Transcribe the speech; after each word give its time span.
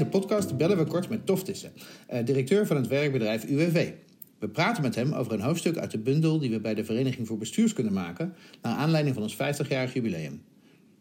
deze 0.00 0.18
podcast 0.18 0.56
bellen 0.56 0.78
we 0.78 0.84
kort 0.84 1.08
met 1.08 1.26
Toftissen, 1.26 1.72
eh, 2.06 2.24
directeur 2.24 2.66
van 2.66 2.76
het 2.76 2.86
werkbedrijf 2.86 3.44
UWV. 3.44 3.92
We 4.38 4.48
praten 4.48 4.82
met 4.82 4.94
hem 4.94 5.12
over 5.12 5.32
een 5.32 5.40
hoofdstuk 5.40 5.76
uit 5.76 5.90
de 5.90 5.98
bundel 5.98 6.38
die 6.38 6.50
we 6.50 6.60
bij 6.60 6.74
de 6.74 6.84
Vereniging 6.84 7.26
voor 7.26 7.38
Bestuurskunde 7.38 7.90
maken, 7.90 8.34
naar 8.62 8.76
aanleiding 8.76 9.14
van 9.14 9.22
ons 9.22 9.36
50-jarig 9.36 9.94
jubileum. 9.94 10.42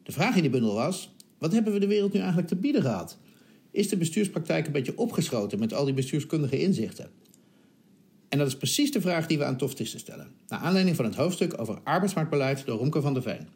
De 0.04 0.12
vraag 0.12 0.36
in 0.36 0.42
die 0.42 0.52
bundel 0.52 0.74
was: 0.74 1.16
wat 1.38 1.52
hebben 1.52 1.74
we 1.74 1.80
de 1.80 1.88
wereld 1.88 2.14
nu 2.14 2.20
eigenlijk 2.20 2.48
te 2.48 2.56
bieden 2.56 2.82
gehad? 2.82 3.18
Is 3.72 3.90
de 3.90 3.98
bestuurspraktijk 3.98 4.66
een 4.66 4.72
beetje 4.72 4.98
opgeschoten 4.98 5.60
met 5.60 5.74
al 5.74 5.86
die 5.86 5.94
bestuurskundige 5.94 6.60
inzichten? 6.60 7.10
En 8.30 8.38
dat 8.38 8.48
is 8.48 8.58
precies 8.58 8.92
de 8.92 9.02
vraag 9.02 9.28
die 9.28 9.38
we 9.38 9.46
aan 9.46 9.58
Toftissen 9.58 10.00
stellen, 10.00 10.28
naar 10.48 10.60
aanleiding 10.60 10.96
van 10.96 11.06
het 11.06 11.16
hoofdstuk 11.16 11.60
over 11.62 11.80
arbeidsmarktbeleid 11.84 12.66
door 12.66 12.78
Romke 12.78 13.02
van 13.02 13.14
der 13.14 13.24
Veen. 13.24 13.48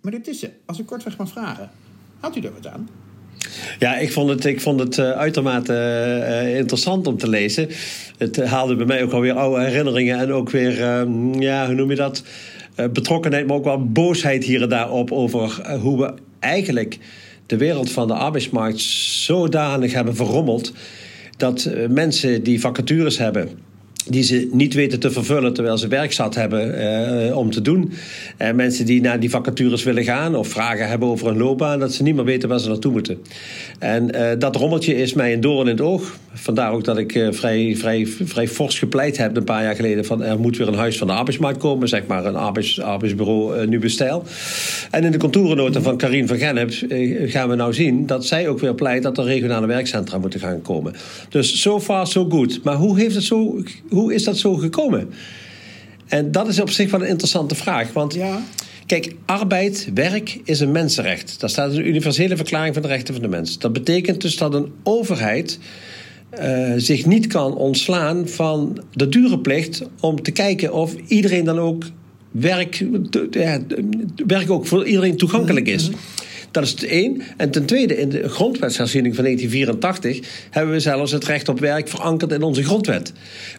Meneer 0.00 0.22
Tissen, 0.22 0.52
als 0.66 0.78
ik 0.78 0.86
kortweg 0.86 1.16
mag 1.16 1.28
vragen, 1.28 1.70
houdt 2.20 2.36
u 2.36 2.40
er 2.40 2.52
wat 2.52 2.66
aan? 2.66 3.03
Ja, 3.78 3.96
ik 3.96 4.12
vond 4.12 4.30
het, 4.30 4.44
ik 4.44 4.60
vond 4.60 4.80
het 4.80 4.98
uh, 4.98 5.10
uitermate 5.10 5.72
uh, 5.72 6.56
interessant 6.56 7.06
om 7.06 7.18
te 7.18 7.28
lezen. 7.28 7.68
Het 8.18 8.44
haalde 8.44 8.76
bij 8.76 8.86
mij 8.86 9.02
ook 9.02 9.12
alweer 9.12 9.32
oude 9.32 9.64
herinneringen 9.64 10.18
en 10.18 10.32
ook 10.32 10.50
weer, 10.50 10.78
uh, 10.78 11.02
ja, 11.38 11.66
hoe 11.66 11.74
noem 11.74 11.90
je 11.90 11.96
dat? 11.96 12.22
betrokkenheid, 12.92 13.46
maar 13.46 13.56
ook 13.56 13.64
wel 13.64 13.84
boosheid 13.84 14.44
hier 14.44 14.62
en 14.62 14.68
daar 14.68 14.90
op 14.90 15.12
over 15.12 15.76
hoe 15.80 15.98
we 15.98 16.14
eigenlijk 16.38 16.98
de 17.46 17.56
wereld 17.56 17.90
van 17.90 18.08
de 18.08 18.14
arbeidsmarkt 18.14 18.80
zodanig 18.80 19.92
hebben 19.92 20.16
verrommeld 20.16 20.72
dat 21.36 21.70
mensen 21.88 22.42
die 22.42 22.60
vacatures 22.60 23.18
hebben 23.18 23.48
die 24.08 24.22
ze 24.22 24.48
niet 24.52 24.74
weten 24.74 25.00
te 25.00 25.10
vervullen 25.10 25.52
terwijl 25.52 25.78
ze 25.78 25.88
werk 25.88 26.12
zat 26.12 26.34
hebben 26.34 26.80
uh, 27.28 27.36
om 27.36 27.50
te 27.50 27.62
doen. 27.62 27.92
Uh, 28.38 28.52
mensen 28.52 28.86
die 28.86 29.00
naar 29.00 29.20
die 29.20 29.30
vacatures 29.30 29.82
willen 29.82 30.04
gaan 30.04 30.34
of 30.34 30.48
vragen 30.48 30.88
hebben 30.88 31.08
over 31.08 31.26
een 31.26 31.36
loopbaan, 31.36 31.78
dat 31.78 31.92
ze 31.92 32.02
niet 32.02 32.14
meer 32.14 32.24
weten 32.24 32.48
waar 32.48 32.60
ze 32.60 32.68
naartoe 32.68 32.92
moeten. 32.92 33.18
En 33.78 34.16
uh, 34.16 34.30
dat 34.38 34.56
rommeltje 34.56 34.96
is 34.96 35.12
mij 35.12 35.32
een 35.32 35.40
doorn 35.40 35.66
in 35.66 35.72
het 35.72 35.80
oog. 35.80 36.18
Vandaar 36.32 36.72
ook 36.72 36.84
dat 36.84 36.98
ik 36.98 37.28
vrij, 37.30 37.76
vrij, 37.76 38.06
vrij 38.06 38.48
fors 38.48 38.78
gepleit 38.78 39.16
heb 39.16 39.36
een 39.36 39.44
paar 39.44 39.62
jaar 39.62 39.74
geleden 39.74 40.04
van 40.04 40.22
er 40.22 40.40
moet 40.40 40.56
weer 40.56 40.68
een 40.68 40.74
huis 40.74 40.98
van 40.98 41.06
de 41.06 41.12
arbeidsmarkt 41.12 41.58
komen, 41.58 41.88
zeg 41.88 42.06
maar 42.06 42.24
een 42.24 42.36
arbeids, 42.36 42.80
arbeidsbureau 42.80 43.66
Nieuwe 43.66 43.88
Stijl. 43.88 44.24
En 44.90 45.04
in 45.04 45.12
de 45.12 45.18
contourennota 45.18 45.80
van 45.80 45.96
Karin 45.96 46.28
van 46.28 46.38
Gennep 46.38 46.72
gaan 47.30 47.48
we 47.48 47.54
nou 47.54 47.72
zien 47.72 48.06
dat 48.06 48.26
zij 48.26 48.48
ook 48.48 48.60
weer 48.60 48.74
pleit 48.74 49.02
dat 49.02 49.18
er 49.18 49.24
regionale 49.24 49.66
werkcentra 49.66 50.18
moeten 50.18 50.40
gaan 50.40 50.62
komen. 50.62 50.94
Dus 51.28 51.60
so 51.60 51.80
far 51.80 52.06
so 52.06 52.26
good. 52.28 52.60
Maar 52.62 52.76
hoe 52.76 52.98
heeft 52.98 53.14
het 53.14 53.24
zo 53.24 53.62
hoe 53.94 54.14
is 54.14 54.24
dat 54.24 54.36
zo 54.36 54.54
gekomen? 54.54 55.10
En 56.06 56.32
dat 56.32 56.48
is 56.48 56.60
op 56.60 56.70
zich 56.70 56.90
wel 56.90 57.02
een 57.02 57.08
interessante 57.08 57.54
vraag. 57.54 57.92
Want 57.92 58.14
ja. 58.14 58.42
kijk, 58.86 59.14
arbeid, 59.26 59.88
werk 59.94 60.40
is 60.44 60.60
een 60.60 60.72
mensenrecht. 60.72 61.40
Dat 61.40 61.50
staat 61.50 61.70
in 61.70 61.76
de 61.76 61.88
Universele 61.88 62.36
Verklaring 62.36 62.74
van 62.74 62.82
de 62.82 62.88
Rechten 62.88 63.14
van 63.14 63.22
de 63.22 63.28
Mens. 63.28 63.58
Dat 63.58 63.72
betekent 63.72 64.20
dus 64.20 64.36
dat 64.36 64.54
een 64.54 64.72
overheid 64.82 65.58
uh, 66.40 66.72
zich 66.76 67.06
niet 67.06 67.26
kan 67.26 67.56
ontslaan 67.56 68.28
van 68.28 68.82
de 68.92 69.08
dure 69.08 69.38
plicht 69.38 69.82
om 70.00 70.22
te 70.22 70.30
kijken 70.30 70.72
of 70.72 70.94
iedereen 71.06 71.44
dan 71.44 71.58
ook 71.58 71.84
werk, 72.30 72.84
ja, 73.30 73.60
werk 74.26 74.50
ook 74.50 74.66
voor 74.66 74.86
iedereen 74.86 75.16
toegankelijk 75.16 75.66
is. 75.66 75.88
Mhm. 75.88 75.98
Dat 76.54 76.62
is 76.62 76.70
het 76.70 76.84
één. 76.84 77.22
En 77.36 77.50
ten 77.50 77.64
tweede, 77.64 77.96
in 77.96 78.08
de 78.08 78.28
grondwetsherziening 78.28 79.14
van 79.14 79.24
1984 79.24 80.48
hebben 80.50 80.72
we 80.72 80.80
zelfs 80.80 81.12
het 81.12 81.24
recht 81.24 81.48
op 81.48 81.60
werk 81.60 81.88
verankerd 81.88 82.32
in 82.32 82.42
onze 82.42 82.64
grondwet. 82.64 83.12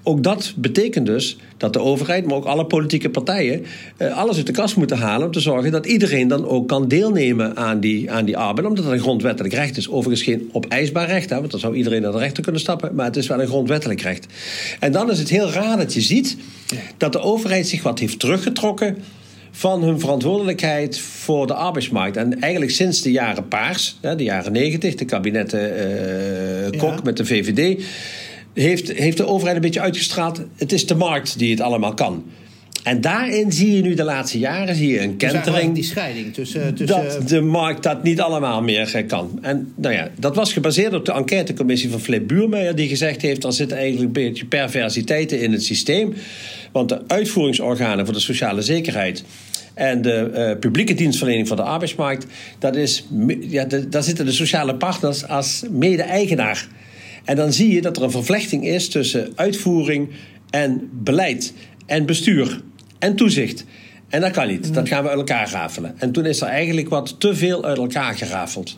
Ook 0.03 0.23
dat 0.23 0.53
betekent 0.55 1.05
dus 1.05 1.37
dat 1.57 1.73
de 1.73 1.79
overheid, 1.79 2.25
maar 2.25 2.35
ook 2.35 2.45
alle 2.45 2.65
politieke 2.65 3.09
partijen, 3.09 3.65
eh, 3.97 4.17
alles 4.17 4.37
uit 4.37 4.45
de 4.47 4.51
kast 4.51 4.75
moeten 4.75 4.97
halen 4.97 5.25
om 5.25 5.33
te 5.33 5.39
zorgen 5.39 5.71
dat 5.71 5.85
iedereen 5.85 6.27
dan 6.27 6.47
ook 6.47 6.67
kan 6.67 6.87
deelnemen 6.87 7.55
aan 7.55 7.79
die, 7.79 8.11
aan 8.11 8.25
die 8.25 8.37
arbeid. 8.37 8.67
Omdat 8.67 8.83
het 8.83 8.93
een 8.93 8.99
grondwettelijk 8.99 9.53
recht 9.53 9.77
is. 9.77 9.89
Overigens 9.89 10.23
geen 10.23 10.49
opeisbaar 10.51 11.07
recht, 11.07 11.29
hè, 11.29 11.39
want 11.39 11.51
dan 11.51 11.59
zou 11.59 11.75
iedereen 11.75 12.01
naar 12.01 12.11
de 12.11 12.17
rechter 12.17 12.43
kunnen 12.43 12.61
stappen. 12.61 12.95
Maar 12.95 13.05
het 13.05 13.17
is 13.17 13.27
wel 13.27 13.41
een 13.41 13.47
grondwettelijk 13.47 14.01
recht. 14.01 14.25
En 14.79 14.91
dan 14.91 15.11
is 15.11 15.19
het 15.19 15.29
heel 15.29 15.49
raar 15.49 15.77
dat 15.77 15.93
je 15.93 16.01
ziet 16.01 16.37
dat 16.97 17.11
de 17.11 17.19
overheid 17.19 17.67
zich 17.67 17.83
wat 17.83 17.99
heeft 17.99 18.19
teruggetrokken 18.19 18.97
van 19.57 19.83
hun 19.83 19.99
verantwoordelijkheid 19.99 20.99
voor 20.99 21.47
de 21.47 21.53
arbeidsmarkt. 21.53 22.17
En 22.17 22.41
eigenlijk 22.41 22.71
sinds 22.71 23.01
de 23.01 23.11
jaren 23.11 23.47
Paars, 23.47 23.97
de 24.01 24.23
jaren 24.23 24.51
negentig, 24.51 24.95
de 24.95 25.05
kabinetten 25.05 25.73
uh, 26.73 26.79
Kok 26.79 27.03
met 27.03 27.17
de 27.17 27.25
VVD, 27.25 27.83
heeft, 28.53 28.91
heeft 28.91 29.17
de 29.17 29.25
overheid 29.25 29.55
een 29.55 29.61
beetje 29.61 29.81
uitgestraald: 29.81 30.41
het 30.55 30.71
is 30.71 30.87
de 30.87 30.95
markt 30.95 31.37
die 31.39 31.51
het 31.51 31.61
allemaal 31.61 31.93
kan. 31.93 32.23
En 32.85 33.01
daarin 33.01 33.51
zie 33.51 33.75
je 33.75 33.81
nu 33.81 33.93
de 33.93 34.03
laatste 34.03 34.39
jaren 34.39 34.75
zie 34.75 34.89
je 34.89 35.01
een 35.01 35.17
dus 35.17 35.31
kentering. 35.31 35.73
die 35.73 35.83
scheiding 35.83 36.33
tussen, 36.33 36.75
tussen. 36.75 37.03
Dat 37.17 37.27
de 37.27 37.41
markt 37.41 37.83
dat 37.83 38.03
niet 38.03 38.21
allemaal 38.21 38.61
meer 38.61 38.95
eh, 38.95 39.07
kan. 39.07 39.39
En 39.41 39.73
nou 39.75 39.93
ja, 39.93 40.09
dat 40.19 40.35
was 40.35 40.53
gebaseerd 40.53 40.93
op 40.93 41.05
de 41.05 41.11
enquêtecommissie 41.11 41.89
van 41.89 41.99
Flip 41.99 42.27
Buurmeijer, 42.27 42.75
die 42.75 42.87
gezegd 42.87 43.21
heeft: 43.21 43.43
er 43.43 43.53
zitten 43.53 43.77
eigenlijk 43.77 44.05
een 44.07 44.23
beetje 44.23 44.45
perversiteiten 44.45 45.41
in 45.41 45.51
het 45.51 45.63
systeem. 45.63 46.13
Want 46.71 46.89
de 46.89 47.01
uitvoeringsorganen 47.07 48.05
voor 48.05 48.13
de 48.13 48.19
sociale 48.19 48.61
zekerheid 48.61 49.23
en 49.73 50.01
de 50.01 50.31
uh, 50.33 50.59
publieke 50.59 50.93
dienstverlening 50.93 51.47
van 51.47 51.57
de 51.57 51.63
arbeidsmarkt, 51.63 52.25
dat 52.59 52.75
is, 52.75 53.05
ja, 53.39 53.65
daar 53.89 54.03
zitten 54.03 54.25
de 54.25 54.31
sociale 54.31 54.75
partners 54.75 55.27
als 55.27 55.63
mede-eigenaar. 55.71 56.67
En 57.23 57.35
dan 57.35 57.53
zie 57.53 57.73
je 57.73 57.81
dat 57.81 57.97
er 57.97 58.03
een 58.03 58.11
vervlechting 58.11 58.65
is 58.65 58.89
tussen 58.89 59.31
uitvoering 59.35 60.09
en 60.49 60.89
beleid 60.91 61.53
en 61.85 62.05
bestuur 62.05 62.61
en 63.05 63.15
toezicht. 63.15 63.65
En 64.09 64.21
dat 64.21 64.31
kan 64.31 64.47
niet. 64.47 64.73
Dat 64.73 64.87
gaan 64.87 65.03
we 65.03 65.09
uit 65.09 65.17
elkaar 65.17 65.49
rafelen. 65.49 65.95
En 65.97 66.11
toen 66.11 66.25
is 66.25 66.41
er 66.41 66.47
eigenlijk 66.47 66.89
wat 66.89 67.19
te 67.19 67.35
veel 67.35 67.65
uit 67.65 67.77
elkaar 67.77 68.15
gerafeld. 68.15 68.77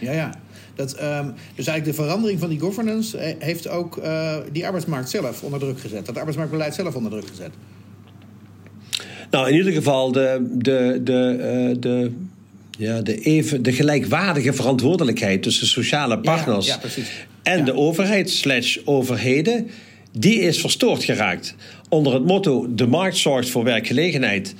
Ja, 0.00 0.12
ja. 0.12 0.34
Dat, 0.74 1.02
um, 1.02 1.34
dus 1.54 1.66
eigenlijk 1.66 1.84
de 1.84 2.02
verandering 2.02 2.40
van 2.40 2.48
die 2.48 2.60
governance 2.60 3.18
eh, 3.18 3.34
heeft 3.38 3.68
ook 3.68 3.96
uh, 3.96 4.36
die 4.52 4.64
arbeidsmarkt 4.64 5.10
zelf 5.10 5.42
onder 5.42 5.60
druk 5.60 5.80
gezet. 5.80 6.06
Dat 6.06 6.16
arbeidsmarktbeleid 6.16 6.74
zelf 6.74 6.94
onder 6.94 7.10
druk 7.10 7.26
gezet. 7.28 7.50
Nou, 9.30 9.48
in 9.48 9.54
ieder 9.54 9.72
geval 9.72 10.12
de, 10.12 10.46
de, 10.52 11.00
de, 11.04 11.36
uh, 11.70 11.76
de, 11.80 12.12
ja, 12.78 13.00
de, 13.00 13.20
even, 13.20 13.62
de 13.62 13.72
gelijkwaardige 13.72 14.52
verantwoordelijkheid 14.52 15.42
tussen 15.42 15.66
sociale 15.66 16.18
partners 16.18 16.66
ja, 16.66 16.78
ja, 16.82 17.02
en 17.42 17.64
de 17.64 17.74
overheid 17.74 18.30
slash 18.30 18.78
overheden, 18.84 19.70
die 20.16 20.40
is 20.40 20.60
verstoord 20.60 21.04
geraakt. 21.04 21.54
Onder 21.88 22.12
het 22.12 22.24
motto 22.24 22.74
de 22.74 22.86
markt 22.86 23.16
zorgt 23.16 23.48
voor 23.48 23.64
werkgelegenheid 23.64 24.54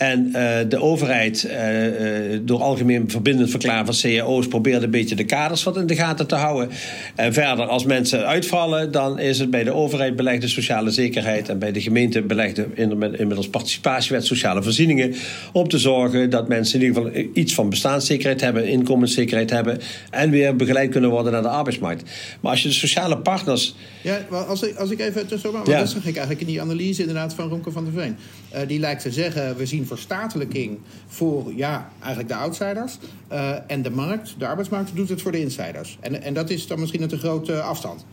en 0.00 0.26
uh, 0.26 0.58
de 0.68 0.80
overheid, 0.80 1.48
uh, 1.50 2.38
door 2.42 2.62
algemeen 2.62 3.10
verbindend 3.10 3.50
verklaren 3.50 3.94
van 3.94 4.10
cao's, 4.10 4.48
probeert 4.48 4.82
een 4.82 4.90
beetje 4.90 5.14
de 5.14 5.24
kaders 5.24 5.62
wat 5.62 5.76
in 5.76 5.86
de 5.86 5.94
gaten 5.94 6.26
te 6.26 6.34
houden. 6.34 6.70
En 7.14 7.32
verder, 7.32 7.66
als 7.66 7.84
mensen 7.84 8.26
uitvallen, 8.26 8.92
dan 8.92 9.18
is 9.18 9.38
het 9.38 9.50
bij 9.50 9.64
de 9.64 9.72
overheid 9.72 10.16
belegde 10.16 10.48
sociale 10.48 10.90
zekerheid 10.90 11.48
en 11.48 11.58
bij 11.58 11.72
de 11.72 11.80
gemeente 11.80 12.22
belegde 12.22 12.66
inmiddels 12.74 13.48
participatiewet 13.48 14.26
sociale 14.26 14.62
voorzieningen. 14.62 15.14
Om 15.52 15.68
te 15.68 15.78
zorgen 15.78 16.30
dat 16.30 16.48
mensen 16.48 16.80
in 16.80 16.86
ieder 16.86 17.02
geval 17.02 17.22
iets 17.34 17.54
van 17.54 17.70
bestaanszekerheid 17.70 18.40
hebben, 18.40 18.68
inkomenszekerheid 18.68 19.50
hebben 19.50 19.78
en 20.10 20.30
weer 20.30 20.56
begeleid 20.56 20.90
kunnen 20.90 21.10
worden 21.10 21.32
naar 21.32 21.42
de 21.42 21.48
arbeidsmarkt. 21.48 22.02
Maar 22.40 22.50
als 22.50 22.62
je 22.62 22.68
de 22.68 22.74
sociale 22.74 23.18
partners. 23.18 23.74
Ja, 24.02 24.18
als 24.30 24.62
ik, 24.62 24.76
als 24.76 24.90
ik 24.90 25.00
even 25.00 25.26
tussendoor. 25.26 25.68
Ja. 25.68 25.78
Dat 25.78 25.88
zag 25.88 26.06
ik 26.06 26.16
eigenlijk 26.16 26.40
in 26.40 26.46
die 26.46 26.60
analyse 26.60 27.00
inderdaad 27.00 27.34
van 27.34 27.48
Ronke 27.48 27.70
van 27.70 27.84
der 27.84 27.92
Veen. 27.92 28.16
Uh, 28.54 28.60
die 28.66 28.78
lijkt 28.78 29.02
te 29.02 29.12
zeggen: 29.12 29.56
we 29.56 29.66
zien 29.66 29.88
verstatelijking 29.96 30.78
voor 31.06 31.52
ja, 31.56 31.92
eigenlijk 31.98 32.28
de 32.28 32.38
outsiders. 32.38 32.98
Uh, 33.32 33.54
en 33.66 33.82
de 33.82 33.90
markt, 33.90 34.34
de 34.38 34.46
arbeidsmarkt, 34.46 34.90
doet 34.94 35.08
het 35.08 35.22
voor 35.22 35.32
de 35.32 35.40
insiders. 35.40 35.98
En, 36.00 36.22
en 36.22 36.34
dat 36.34 36.50
is 36.50 36.66
dan 36.66 36.80
misschien 36.80 37.02
een 37.02 37.08
te 37.08 37.18
grote 37.18 37.60
afstand. 37.60 38.04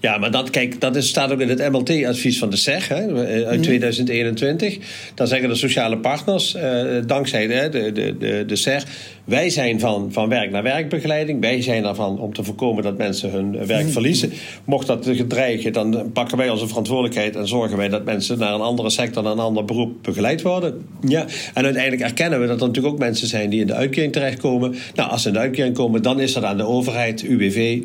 Ja, 0.00 0.18
maar 0.18 0.30
dat, 0.30 0.50
kijk, 0.50 0.80
dat 0.80 0.96
is, 0.96 1.08
staat 1.08 1.32
ook 1.32 1.40
in 1.40 1.48
het 1.48 1.70
MLT-advies 1.70 2.38
van 2.38 2.50
de 2.50 2.56
SEG 2.56 2.88
hè, 2.88 3.46
uit 3.46 3.62
2021. 3.62 4.76
Mhm. 4.76 4.86
Dan 5.14 5.26
zeggen 5.26 5.48
de 5.48 5.54
sociale 5.54 5.98
partners, 5.98 6.54
eh, 6.54 6.96
dankzij 7.06 7.46
de, 7.46 7.92
de, 7.92 8.16
de, 8.18 8.44
de 8.46 8.56
SEG, 8.56 8.84
wij 9.26 9.50
zijn 9.50 9.80
van, 9.80 10.12
van 10.12 10.28
werk 10.28 10.50
naar 10.50 10.62
werkbegeleiding. 10.62 11.40
Wij 11.40 11.62
zijn 11.62 11.84
ervan 11.84 12.18
om 12.18 12.32
te 12.32 12.44
voorkomen 12.44 12.82
dat 12.82 12.96
mensen 12.96 13.30
hun 13.30 13.66
werk 13.66 13.88
verliezen. 13.88 14.32
Mocht 14.64 14.86
dat 14.86 15.06
gedreigen, 15.10 15.72
dan 15.72 16.10
pakken 16.12 16.36
wij 16.36 16.50
onze 16.50 16.68
verantwoordelijkheid 16.68 17.36
en 17.36 17.48
zorgen 17.48 17.76
wij 17.76 17.88
dat 17.88 18.04
mensen 18.04 18.38
naar 18.38 18.54
een 18.54 18.60
andere 18.60 18.90
sector, 18.90 19.22
naar 19.22 19.32
een 19.32 19.38
ander 19.38 19.64
beroep 19.64 19.92
begeleid 20.02 20.42
worden. 20.42 20.86
Ja. 21.08 21.26
En 21.54 21.64
uiteindelijk 21.64 22.02
erkennen 22.02 22.40
we 22.40 22.46
dat 22.46 22.60
er 22.60 22.66
natuurlijk 22.66 22.94
ook 22.94 23.00
mensen 23.00 23.26
zijn 23.26 23.50
die 23.50 23.60
in 23.60 23.66
de 23.66 23.74
uitkering 23.74 24.12
terechtkomen. 24.12 24.74
Nou, 24.94 25.10
als 25.10 25.22
ze 25.22 25.28
in 25.28 25.34
de 25.34 25.40
uitkering 25.40 25.74
komen, 25.74 26.02
dan 26.02 26.20
is 26.20 26.34
er 26.34 26.44
aan 26.44 26.56
de 26.56 26.66
overheid, 26.66 27.22
UWV 27.22 27.82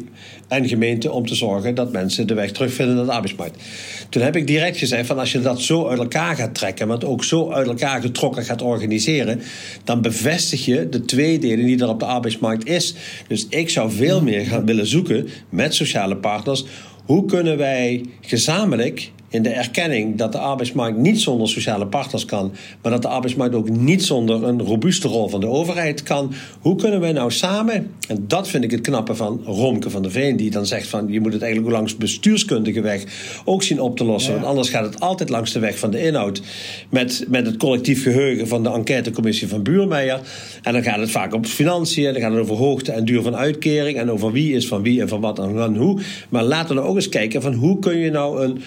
en 0.48 0.68
gemeente 0.68 1.12
om 1.12 1.28
te 1.28 1.36
zorgen 1.36 1.76
dat 1.76 1.92
mensen 1.92 2.28
de 2.28 2.34
weg 2.34 2.52
terugvinden 2.52 2.96
naar 2.96 3.06
de 3.06 3.12
arbeidsmarkt. 3.12 3.64
Toen 4.10 4.22
heb 4.22 4.36
ik 4.36 4.48
direct 4.48 4.78
gezegd 4.78 5.08
van 5.08 5.20
als 5.20 5.32
je 5.32 5.42
dat 5.42 5.62
zo 5.62 5.88
uit 5.88 6.00
elkaar 6.00 6.36
gaat 6.36 6.56
trekken, 6.56 6.90
het 6.90 7.06
ook 7.06 7.24
zo 7.24 7.52
uit 7.52 7.68
elkaar 7.68 8.02
getrokken 8.02 8.44
gaat 8.44 8.62
organiseren, 8.62 9.42
dan 9.84 10.02
bevestig 10.02 10.66
je 10.66 10.90
de 10.90 11.06
twee 11.06 11.31
die 11.40 11.80
er 11.80 11.90
op 11.90 12.00
de 12.00 12.06
arbeidsmarkt 12.06 12.68
is. 12.68 12.96
Dus 13.28 13.48
ik 13.50 13.70
zou 13.70 13.92
veel 13.92 14.22
meer 14.22 14.46
gaan 14.46 14.66
willen 14.66 14.88
zoeken 14.88 15.28
met 15.50 15.74
sociale 15.74 16.18
partners. 16.18 16.66
Hoe 17.06 17.26
kunnen 17.26 17.58
wij 17.58 18.06
gezamenlijk 18.22 19.12
in 19.32 19.44
de 19.44 19.50
erkenning 19.50 20.18
dat 20.18 20.32
de 20.32 20.38
arbeidsmarkt 20.38 20.98
niet 20.98 21.22
zonder 21.22 21.50
sociale 21.50 21.88
partners 21.88 22.26
kan, 22.26 22.54
maar 22.82 22.92
dat 22.92 23.02
de 23.02 23.08
arbeidsmarkt 23.08 23.56
ook 23.56 23.70
niet 23.70 24.04
zonder 24.04 24.44
een 24.44 24.62
robuuste 24.62 25.08
rol 25.08 25.28
van 25.28 25.40
de 25.40 25.48
overheid 25.48 26.04
kan. 26.04 26.34
Hoe 26.60 26.76
kunnen 26.76 27.00
wij 27.00 27.12
nou 27.12 27.32
samen, 27.32 27.92
en 28.08 28.26
dat 28.28 28.48
vind 28.48 28.64
ik 28.64 28.72
het 28.72 28.82
knappe 28.82 29.16
van 29.16 29.42
Romke 29.46 29.90
van 29.90 30.02
der 30.02 30.12
Veen, 30.12 30.38
die 30.38 30.52
dan 30.52 30.66
zegt 30.66 30.88
van 30.88 31.08
je 31.08 31.20
moet 31.20 31.34
het 31.34 31.42
eigenlijk 31.42 31.74
langs 31.74 31.98
bestuurskundige 31.98 32.82
weg 32.82 33.04
ook 33.46 33.64
zien 33.64 33.82
op 33.82 33.98
te 33.98 34.04
lossen, 34.04 34.34
want 34.34 34.46
anders 34.46 34.70
gaat 34.70 34.86
het 34.86 35.00
altijd 35.00 35.30
langs 35.30 35.52
de 35.52 35.60
weg 35.60 35.80
van 35.80 35.92
de 35.92 36.02
inhoud 36.02 36.42
met, 36.90 37.26
met 37.28 37.46
het 37.46 37.58
collectief 37.58 38.04
geheugen 38.04 38.48
van 38.48 38.64
de 38.64 38.70
enquêtecommissie 38.70 39.48
van 39.48 39.64
Buurmeijer. 39.64 40.20
En 40.62 40.74
dan 40.74 40.84
gaat 40.84 41.00
het 41.00 41.12
vaak 41.12 41.34
op 41.34 41.46
financiën, 41.46 42.14
dan 42.14 42.22
gaat 42.22 42.32
het 42.32 42.42
over 42.42 42.56
hoogte 42.56 42.92
en 42.92 43.06
duur 43.06 43.22
van 43.22 43.36
uitkering 43.36 43.98
en 43.98 44.12
over 44.12 44.32
wie 44.32 44.54
is 44.54 44.68
van 44.68 44.82
wie 44.82 45.02
en 45.02 45.08
van 45.08 45.22
wat 45.22 45.40
en 45.40 45.56
van 45.56 45.76
hoe. 45.76 46.00
Maar 46.30 46.44
laten 46.44 46.76
we 46.76 46.82
ook 46.82 46.96
eens 46.96 47.10
kijken 47.10 47.42
van 47.42 47.54
hoe 47.54 47.80
kun 47.80 47.98
je 47.98 48.12
nou 48.12 48.44
een 48.44 48.62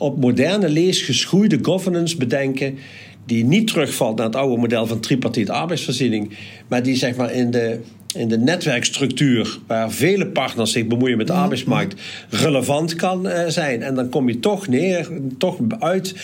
op 0.00 0.20
moderne 0.20 0.68
lees 0.68 1.02
geschoeide 1.02 1.58
governance 1.62 2.16
bedenken 2.16 2.78
die 3.26 3.44
niet 3.44 3.66
terugvalt 3.66 4.16
naar 4.16 4.26
het 4.26 4.36
oude 4.36 4.56
model 4.56 4.86
van 4.86 5.00
tripartite 5.00 5.52
arbeidsvoorziening, 5.52 6.30
maar 6.68 6.82
die 6.82 6.96
zeg 6.96 7.16
maar 7.16 7.32
in 7.32 7.50
de, 7.50 7.80
in 8.16 8.28
de 8.28 8.38
netwerkstructuur, 8.38 9.58
waar 9.66 9.90
vele 9.90 10.26
partners 10.26 10.72
zich 10.72 10.86
bemoeien 10.86 11.16
met 11.16 11.26
de 11.26 11.32
mhm. 11.32 11.42
arbeidsmarkt, 11.42 12.00
relevant 12.30 12.94
kan 12.94 13.26
uh, 13.26 13.48
zijn. 13.48 13.82
En 13.82 13.94
dan 13.94 14.08
kom 14.08 14.28
je 14.28 14.38
toch 14.38 14.68
neer, 14.68 15.08
toch 15.38 15.56
uit 15.78 16.14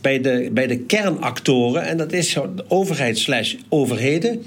bij 0.00 0.20
de, 0.20 0.50
bij 0.52 0.66
de 0.66 0.78
kernactoren, 0.78 1.82
en 1.82 1.96
dat 1.96 2.12
is 2.12 2.32
de 2.32 2.64
overheid 2.68 3.18
slash 3.18 3.54
overheden 3.68 4.42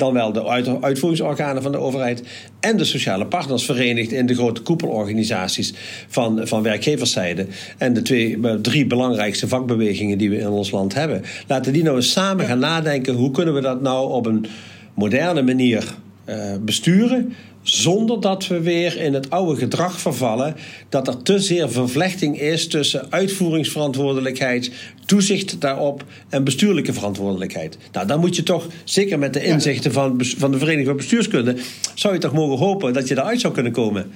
dan 0.00 0.12
wel 0.12 0.32
de 0.32 0.48
uitvoeringsorganen 0.80 1.62
van 1.62 1.72
de 1.72 1.78
overheid 1.78 2.22
en 2.60 2.76
de 2.76 2.84
sociale 2.84 3.26
partners 3.26 3.64
verenigd 3.64 4.12
in 4.12 4.26
de 4.26 4.34
grote 4.34 4.62
koepelorganisaties 4.62 5.74
van, 6.08 6.46
van 6.46 6.62
werkgeverszijde. 6.62 7.46
En 7.78 7.92
de 7.92 8.02
twee, 8.02 8.38
eh, 8.42 8.54
drie 8.54 8.86
belangrijkste 8.86 9.48
vakbewegingen 9.48 10.18
die 10.18 10.30
we 10.30 10.38
in 10.38 10.48
ons 10.48 10.70
land 10.70 10.94
hebben. 10.94 11.22
Laten 11.46 11.72
die 11.72 11.82
nou 11.82 11.96
eens 11.96 12.12
samen 12.12 12.46
gaan 12.46 12.58
nadenken 12.58 13.14
hoe 13.14 13.30
kunnen 13.30 13.54
we 13.54 13.60
dat 13.60 13.80
nou 13.82 14.12
op 14.12 14.26
een 14.26 14.46
moderne 14.94 15.42
manier 15.42 15.94
uh, 16.28 16.36
besturen 16.60 17.34
zonder 17.62 18.20
dat 18.20 18.46
we 18.46 18.60
weer 18.60 18.96
in 18.96 19.14
het 19.14 19.30
oude 19.30 19.60
gedrag 19.60 20.00
vervallen. 20.00 20.56
Dat 20.88 21.08
er 21.08 21.22
te 21.22 21.38
zeer 21.38 21.70
vervlechting 21.70 22.40
is 22.40 22.68
tussen 22.68 23.06
uitvoeringsverantwoordelijkheid, 23.10 24.70
toezicht 25.06 25.60
daarop 25.60 26.04
en 26.28 26.44
bestuurlijke 26.44 26.92
verantwoordelijkheid. 26.92 27.78
Nou, 27.92 28.06
dan 28.06 28.20
moet 28.20 28.36
je 28.36 28.42
toch, 28.42 28.66
zeker 28.84 29.18
met 29.18 29.32
de 29.32 29.44
inzichten 29.44 29.92
van, 29.92 30.20
van 30.36 30.50
de 30.50 30.58
Vereniging 30.58 30.86
van 30.86 30.96
Bestuurskunde, 30.96 31.56
zou 31.94 32.14
je 32.14 32.20
toch 32.20 32.32
mogen 32.32 32.58
hopen 32.58 32.92
dat 32.92 33.08
je 33.08 33.16
eruit 33.18 33.40
zou 33.40 33.54
kunnen 33.54 33.72
komen. 33.72 34.10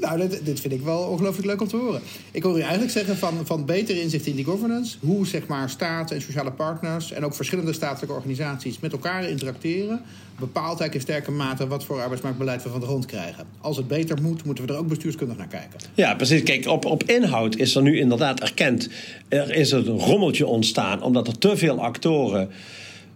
Nou, 0.00 0.28
dit, 0.42 0.60
vind 0.60 0.72
ik 0.72 0.82
wel 0.82 0.98
ongelooflijk 0.98 1.46
leuk 1.46 1.60
om 1.60 1.68
te 1.68 1.76
horen. 1.76 2.00
Ik 2.30 2.42
hoor 2.42 2.56
u 2.56 2.60
eigenlijk 2.60 2.90
zeggen 2.90 3.16
van, 3.16 3.46
van 3.46 3.64
beter 3.64 4.00
inzicht 4.00 4.26
in 4.26 4.34
die 4.34 4.44
governance. 4.44 4.96
Hoe 5.00 5.26
zeg 5.26 5.46
maar 5.46 5.70
staat 5.70 6.10
en 6.10 6.20
sociale 6.20 6.52
partners 6.52 7.12
en 7.12 7.24
ook 7.24 7.34
verschillende 7.34 7.72
statelijke 7.72 8.14
organisaties 8.14 8.80
met 8.80 8.92
elkaar 8.92 9.28
interacteren. 9.28 10.00
Bepaalt 10.38 10.80
eigenlijk 10.80 10.94
in 10.94 11.00
sterke 11.00 11.30
mate 11.30 11.66
wat 11.66 11.84
voor 11.84 12.00
arbeidsmarktbeleid 12.00 12.62
we 12.62 12.68
van 12.68 12.80
de 12.80 12.86
grond 12.86 13.06
krijgen. 13.06 13.46
Als 13.60 13.76
het 13.76 13.88
beter 13.88 14.22
moet, 14.22 14.44
moeten 14.44 14.66
we 14.66 14.72
er 14.72 14.78
ook 14.78 14.88
bestuurskundig 14.88 15.36
naar 15.36 15.48
kijken. 15.48 15.80
Ja, 15.94 16.14
precies. 16.14 16.42
Kijk, 16.42 16.66
op, 16.66 16.84
op 16.84 17.02
inhoud 17.02 17.56
is 17.56 17.74
er 17.74 17.82
nu 17.82 17.98
inderdaad 17.98 18.40
erkend. 18.40 18.88
Er 19.28 19.54
is 19.54 19.70
een 19.70 19.86
rommeltje 19.86 20.46
ontstaan 20.46 21.02
omdat 21.02 21.26
er 21.26 21.38
te 21.38 21.56
veel 21.56 21.80
actoren 21.80 22.50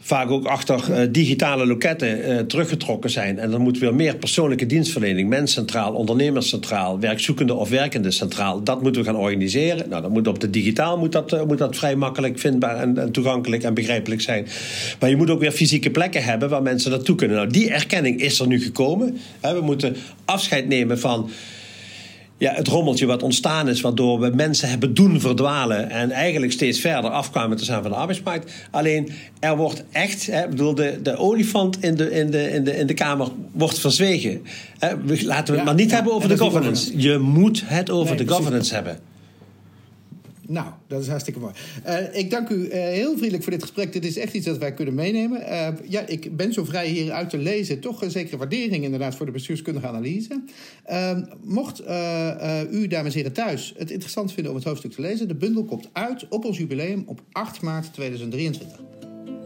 vaak 0.03 0.31
ook 0.31 0.47
achter 0.47 0.85
uh, 0.91 0.97
digitale 1.11 1.67
loketten 1.67 2.19
uh, 2.19 2.39
teruggetrokken 2.39 3.11
zijn. 3.11 3.39
En 3.39 3.51
dan 3.51 3.61
moet 3.61 3.79
weer 3.79 3.95
meer 3.95 4.17
persoonlijke 4.17 4.67
dienstverlening, 4.67 5.29
mens 5.29 5.53
centraal, 5.53 5.93
ondernemers 5.93 6.49
centraal, 6.49 7.01
werkzoekende 7.01 7.55
of 7.55 7.69
werkende 7.69 8.11
centraal. 8.11 8.63
Dat 8.63 8.83
moeten 8.83 9.03
we 9.03 9.09
gaan 9.09 9.17
organiseren. 9.17 9.89
Nou, 9.89 10.03
dat 10.03 10.11
moet 10.11 10.27
op 10.27 10.41
de 10.41 10.51
digitaal 10.51 10.99
moet 10.99 11.13
dat, 11.13 11.33
uh, 11.33 11.43
moet 11.43 11.59
dat 11.59 11.77
vrij 11.77 11.97
makkelijk 11.97 12.39
vindbaar 12.39 12.77
en, 12.77 12.99
en, 12.99 13.13
toegankelijk 13.13 13.63
en 13.63 13.75
begrijpelijk 13.75 14.21
zijn. 14.21 14.47
Maar 15.01 15.11
je 15.11 15.17
moet 15.17 15.31
ook 15.31 15.41
weer 15.41 15.53
fysieke 15.53 15.91
plekken 15.91 16.25
hebben 16.25 16.49
waar 16.49 16.63
mensen 16.63 16.91
naartoe 16.91 17.17
kunnen. 17.17 17.37
Nou, 17.37 17.51
die 17.51 17.71
erkenning 17.71 18.21
is 18.21 18.41
er 18.41 18.47
nu 18.47 18.61
gekomen. 18.61 19.19
we 19.41 19.61
moeten 19.63 19.97
afscheid 20.25 20.69
nemen 20.69 20.99
van 20.99 21.31
ja, 22.41 22.53
het 22.55 22.69
rommeltje 22.69 23.07
wat 23.07 23.23
ontstaan 23.23 23.69
is, 23.69 23.81
waardoor 23.81 24.21
we 24.21 24.31
mensen 24.35 24.69
hebben 24.69 24.95
doen 24.95 25.21
verdwalen 25.21 25.91
en 25.91 26.11
eigenlijk 26.11 26.53
steeds 26.53 26.81
verder 26.81 27.11
afkwamen 27.11 27.57
te 27.57 27.65
zijn 27.65 27.83
van 27.83 27.91
de 27.91 27.97
arbeidsmarkt. 27.97 28.53
Alleen 28.71 29.13
er 29.41 29.57
wordt 29.57 29.85
echt, 29.93 30.27
hè, 30.27 30.49
bedoel, 30.49 30.75
de, 30.75 30.99
de 31.03 31.17
olifant 31.17 31.83
in 31.83 31.97
de, 31.97 32.11
in, 32.11 32.31
de, 32.31 32.53
in, 32.53 32.65
de, 32.65 32.77
in 32.77 32.87
de 32.87 32.95
kamer 32.95 33.29
wordt 33.53 33.79
verzwegen. 33.79 34.43
Hè, 34.79 34.89
laten 35.25 35.53
we 35.53 35.59
het 35.59 35.65
maar 35.65 35.75
niet 35.75 35.91
hebben 35.91 36.13
over 36.13 36.29
de 36.29 36.39
governance. 36.39 37.01
Je 37.01 37.19
moet 37.19 37.63
het 37.67 37.91
over 37.91 38.17
de 38.17 38.29
governance 38.29 38.75
hebben. 38.75 39.10
Nou, 40.51 40.73
dat 40.87 41.01
is 41.01 41.09
hartstikke 41.09 41.41
mooi. 41.41 41.53
Uh, 41.87 42.19
ik 42.19 42.31
dank 42.31 42.49
u 42.49 42.55
uh, 42.55 42.73
heel 42.73 43.13
vriendelijk 43.13 43.43
voor 43.43 43.53
dit 43.53 43.63
gesprek. 43.63 43.93
Dit 43.93 44.05
is 44.05 44.17
echt 44.17 44.35
iets 44.35 44.47
dat 44.47 44.59
wij 44.59 44.75
kunnen 44.75 44.95
meenemen. 44.95 45.41
Uh, 45.41 45.69
ja, 45.89 46.07
ik 46.07 46.37
ben 46.37 46.53
zo 46.53 46.65
vrij 46.65 46.89
hieruit 46.89 47.31
te 47.31 47.39
lezen. 47.39 47.81
Toch 47.81 48.03
een 48.03 48.11
zekere 48.11 48.37
waardering 48.37 48.85
inderdaad 48.85 49.15
voor 49.15 49.27
de 49.27 49.33
bestuurskundige 49.33 49.87
analyse. 49.87 50.43
mocht 51.43 51.81
u, 52.71 52.87
dames 52.87 53.13
en 53.13 53.17
heren 53.17 53.33
thuis, 53.33 53.75
het 53.77 53.91
interessant 53.91 54.33
vinden 54.33 54.53
om 54.53 54.59
het 54.59 54.67
hoofdstuk 54.67 54.93
te 54.93 55.01
lezen... 55.01 55.29
de 55.29 55.35
bundel 55.35 55.65
komt 55.65 55.89
uit 55.93 56.29
op 56.29 56.45
ons 56.45 56.59
jubileum 56.59 57.03
op 57.07 57.23
8 57.33 57.63
maart 57.63 57.93
2023. 57.93 58.81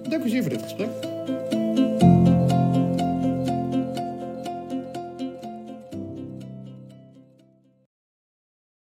Dank 0.08 0.24
u 0.24 0.28
zeer 0.28 0.40
voor 0.40 0.50
dit 0.50 0.62
gesprek. 0.62 1.53